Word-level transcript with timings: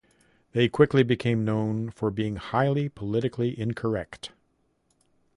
They 0.53 0.67
quickly 0.67 1.03
became 1.03 1.45
known 1.45 1.91
for 1.91 2.09
being 2.09 2.37
highly 2.37 2.89
politically 2.89 3.53
incorrect. 3.59 4.31